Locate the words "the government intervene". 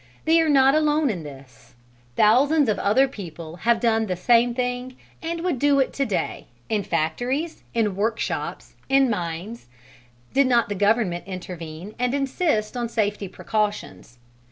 10.69-11.93